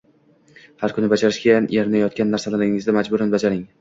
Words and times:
Har 0.83 0.95
kuni 0.95 1.09
bajarishga 1.11 1.57
erinayotgan 1.83 2.33
narsalaringizni 2.37 2.97
majburan 2.99 3.37
bajaring 3.37 3.63